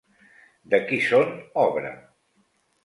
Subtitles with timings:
[0.73, 1.31] De qui són
[1.67, 1.95] obra?